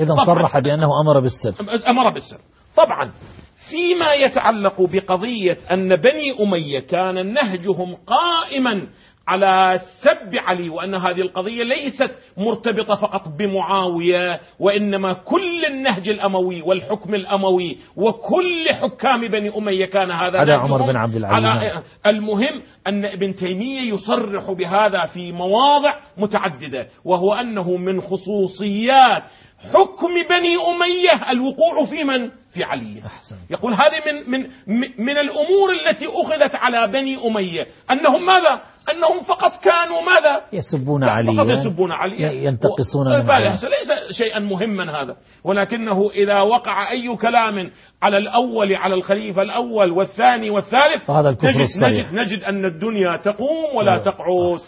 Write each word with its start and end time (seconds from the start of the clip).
إذا 0.00 0.14
صرح 0.26 0.58
بأنه 0.58 0.88
أمر 1.04 1.20
بالسب 1.20 1.54
أمر 1.88 2.12
بالسب 2.12 2.38
طبعا. 2.76 3.12
فيما 3.70 4.12
يتعلق 4.12 4.82
بقضية 4.82 5.56
أن 5.72 5.96
بني 5.96 6.42
أمية 6.42 6.78
كان 6.78 7.32
نهجهم 7.32 7.96
قائما 8.06 8.88
على 9.28 9.78
سب 9.78 10.36
علي 10.38 10.68
وأن 10.68 10.94
هذه 10.94 11.20
القضية 11.20 11.62
ليست 11.62 12.10
مرتبطة 12.38 12.94
فقط 12.94 13.28
بمعاوية 13.38 14.40
وإنما 14.58 15.12
كل 15.12 15.64
النهج 15.70 16.08
الأموي 16.08 16.62
والحكم 16.62 17.14
الأموي 17.14 17.78
وكل 17.96 18.74
حكام 18.82 19.28
بني 19.28 19.56
أمية 19.56 19.86
كان 19.86 20.12
هذا 20.12 20.38
على 20.38 20.52
عمر 20.52 20.82
بن 20.82 20.96
عبد 20.96 21.16
العزيز. 21.16 21.50
على 21.50 21.82
المهم 22.06 22.62
أن 22.86 23.04
ابن 23.04 23.34
تيمية 23.34 23.92
يصرح 23.94 24.52
بهذا 24.52 25.06
في 25.14 25.32
مواضع 25.32 26.00
متعددة 26.18 26.88
وهو 27.04 27.34
أنه 27.34 27.76
من 27.76 28.00
خصوصيات 28.00 29.22
حكم 29.74 30.14
بني 30.30 30.56
أمية 30.56 31.30
الوقوع 31.30 31.84
في 31.84 32.04
من؟ 32.04 32.30
في 32.50 32.64
علي 32.64 33.02
أحسن. 33.06 33.36
يقول 33.50 33.72
هذه 33.72 34.12
من, 34.12 34.40
من, 34.40 34.88
من 34.98 35.18
الأمور 35.18 35.72
التي 35.72 36.06
أخذت 36.06 36.54
على 36.54 36.92
بني 36.92 37.26
أمية 37.26 37.66
أنهم 37.90 38.26
ماذا؟ 38.26 38.62
أنهم 38.90 39.20
فقط 39.20 39.64
كانوا 39.64 40.00
ماذا؟ 40.00 40.44
يسبون 40.52 41.04
علي 41.04 41.36
فقط 41.36 41.46
يسبون 41.46 41.92
علي 41.92 42.44
ينتقصون 42.44 43.06
من 43.06 43.26
ليس 43.50 44.16
شيئا 44.18 44.38
مهما 44.38 45.02
هذا 45.02 45.16
ولكنه 45.44 46.10
إذا 46.10 46.40
وقع 46.40 46.90
أي 46.90 47.16
كلام 47.16 47.70
على 48.02 48.16
الأول 48.16 48.74
على 48.74 48.94
الخليفة 48.94 49.42
الأول 49.42 49.90
والثاني 49.90 50.50
والثالث 50.50 51.04
فهذا 51.06 51.28
الكفر 51.28 51.48
نجد, 51.48 51.60
الصريح. 51.60 52.12
نجد, 52.12 52.20
نجد 52.20 52.42
أن 52.42 52.64
الدنيا 52.64 53.16
تقوم 53.16 53.76
ولا 53.76 53.98
تقعد 54.04 54.58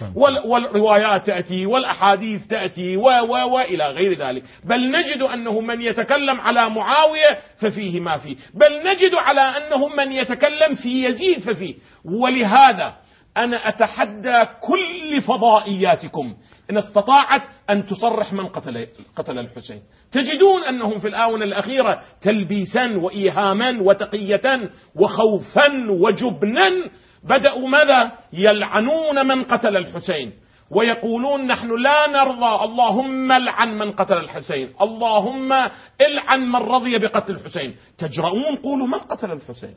والروايات 0.46 1.26
تأتي 1.26 1.66
والأحاديث 1.66 2.46
تأتي 2.46 2.96
و 2.96 3.02
و 3.02 3.54
وإلى 3.54 3.84
غير 3.84 4.12
ذلك 4.12 4.42
بل 4.64 4.83
نجد 4.90 5.22
أنه 5.22 5.60
من 5.60 5.82
يتكلم 5.82 6.40
على 6.40 6.70
معاوية 6.70 7.38
ففيه 7.56 8.00
ما 8.00 8.18
فيه. 8.18 8.36
بل 8.54 8.90
نجد 8.90 9.10
على 9.14 9.40
أنه 9.40 9.88
من 9.88 10.12
يتكلم 10.12 10.74
في 10.74 11.04
يزيد 11.04 11.38
ففيه. 11.38 11.74
ولهذا 12.22 12.96
أنا 13.38 13.68
أتحدى 13.68 14.44
كل 14.60 15.20
فضائياتكم. 15.20 16.36
إن 16.70 16.78
استطاعت 16.78 17.42
أن 17.70 17.84
تصرح 17.84 18.32
من 18.32 18.48
قتل 18.48 18.86
قتل 19.16 19.38
الحسين. 19.38 19.82
تجدون 20.12 20.64
أنهم 20.64 20.98
في 20.98 21.08
الآونة 21.08 21.44
الأخيرة 21.44 22.00
تلبيسا 22.20 22.84
وإيهاما 23.02 23.82
وتقية 23.82 24.70
وخوفا 24.96 25.90
وجبنا. 25.90 26.90
بدأوا 27.24 27.68
ماذا؟ 27.68 28.12
يلعنون 28.32 29.26
من 29.26 29.42
قتل 29.42 29.76
الحسين. 29.76 30.43
ويقولون 30.70 31.46
نحن 31.46 31.68
لا 31.82 32.06
نرضى. 32.06 32.64
اللهم 32.64 33.32
العن 33.32 33.78
من 33.78 33.92
قتل 33.92 34.14
الحسين. 34.14 34.72
اللهم 34.82 35.52
العن 36.00 36.40
من 36.48 36.56
رضي 36.56 36.98
بقتل 36.98 37.34
الحسين. 37.34 37.74
تجرؤون؟ 37.98 38.56
قولوا 38.56 38.86
من 38.86 38.98
قتل 38.98 39.32
الحسين؟ 39.32 39.74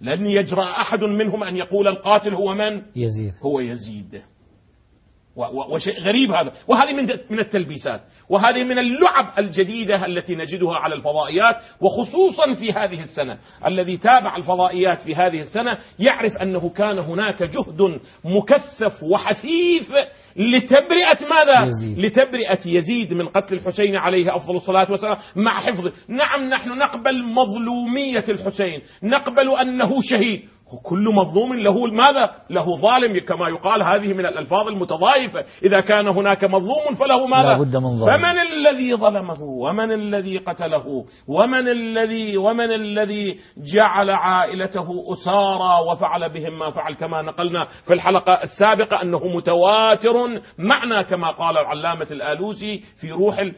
لن 0.00 0.26
يجرأ 0.26 0.64
أحد 0.64 1.04
منهم 1.04 1.44
أن 1.44 1.56
يقول 1.56 1.88
القاتل 1.88 2.34
هو 2.34 2.54
من؟ 2.54 2.82
يزيد. 2.96 3.32
هو 3.44 3.60
يزيد. 3.60 4.22
وشيء 5.70 6.00
غريب 6.00 6.30
هذا. 6.30 6.52
وهذه 6.68 6.92
من 6.92 7.06
من 7.30 7.38
التلبيسات. 7.38 8.00
وهذه 8.28 8.64
من 8.64 8.78
اللعب 8.78 9.38
الجديدة 9.38 10.06
التي 10.06 10.34
نجدها 10.34 10.76
على 10.76 10.94
الفضائيات 10.94 11.56
وخصوصا 11.80 12.52
في 12.52 12.72
هذه 12.72 13.00
السنة. 13.00 13.38
الذي 13.66 13.96
تابع 13.96 14.36
الفضائيات 14.36 15.00
في 15.00 15.14
هذه 15.14 15.40
السنة 15.40 15.78
يعرف 15.98 16.36
أنه 16.36 16.68
كان 16.68 16.98
هناك 16.98 17.42
جهد 17.42 18.00
مكثف 18.24 19.02
وحثيث 19.02 19.90
لتبرئة 20.36 21.28
ماذا؟ 21.30 21.66
يزيد. 21.66 21.98
لتبرئة 21.98 22.60
يزيد 22.66 23.14
من 23.14 23.28
قتل 23.28 23.56
الحسين 23.56 23.96
عليه 23.96 24.36
أفضل 24.36 24.56
الصلاة 24.56 24.86
والسلام 24.90 25.16
مع 25.36 25.60
حفظه. 25.60 25.92
نعم 26.08 26.48
نحن 26.48 26.68
نقبل 26.78 27.24
مظلومية 27.24 28.24
الحسين. 28.28 28.80
نقبل 29.02 29.56
أنه 29.60 29.90
شهيد. 30.00 30.42
كل 30.82 31.04
مظلوم 31.14 31.54
له 31.54 31.86
ماذا؟ 31.86 32.32
له 32.50 32.74
ظالم 32.74 33.18
كما 33.18 33.48
يقال 33.48 33.82
هذه 33.82 34.14
من 34.14 34.26
الألفاظ 34.26 34.68
المتضايفة 34.68 35.44
إذا 35.62 35.80
كان 35.80 36.08
هناك 36.08 36.44
مظلوم 36.44 36.94
فله 36.98 37.26
ماذا؟ 37.26 37.56
من 37.56 37.98
ظالم. 37.98 38.16
فمن 38.16 38.38
الذي 38.38 38.94
ظلمه 38.94 39.42
ومن 39.42 39.92
الذي 39.92 40.38
قتله 40.38 41.04
ومن 41.28 41.68
الذي 41.68 42.36
ومن 42.36 42.72
الذي 42.72 43.38
جعل 43.74 44.10
عائلته 44.10 44.86
أسارى 45.12 45.90
وفعل 45.90 46.28
بهم 46.28 46.58
ما 46.58 46.70
فعل 46.70 46.94
كما 46.94 47.22
نقلنا 47.22 47.64
في 47.86 47.94
الحلقة 47.94 48.42
السابقة 48.42 49.02
أنه 49.02 49.26
متواتر 49.26 50.12
معنى 50.58 51.04
كما 51.04 51.30
قال 51.30 51.58
العلامة 51.58 52.06
الآلوسي 52.10 52.80
في 53.00 53.12
روح 53.12 53.38
المعنى 53.38 53.54